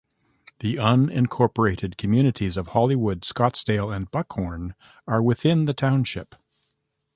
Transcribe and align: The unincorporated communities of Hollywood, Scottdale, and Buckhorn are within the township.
The 0.61 0.77
unincorporated 0.77 1.95
communities 1.95 2.57
of 2.57 2.69
Hollywood, 2.69 3.21
Scottdale, 3.21 3.95
and 3.95 4.09
Buckhorn 4.09 4.73
are 5.05 5.21
within 5.21 5.65
the 5.65 5.75
township. 5.75 6.33